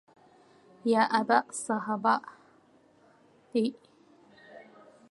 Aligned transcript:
يَا 0.85 0.99
أَبَا 0.99 1.43
الصَّهْبَاءِ 1.49 2.21